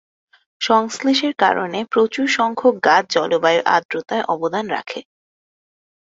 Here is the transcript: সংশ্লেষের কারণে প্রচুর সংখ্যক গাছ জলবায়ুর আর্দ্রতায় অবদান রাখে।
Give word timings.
সংশ্লেষের 0.61 1.33
কারণে 1.35 1.79
প্রচুর 1.91 2.25
সংখ্যক 2.37 2.75
গাছ 2.85 3.03
জলবায়ুর 3.15 3.67
আর্দ্রতায় 3.67 4.27
অবদান 4.33 4.65
রাখে। 4.67 4.99